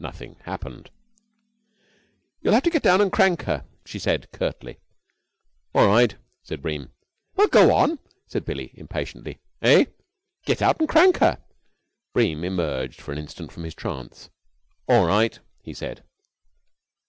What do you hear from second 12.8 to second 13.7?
for an instant from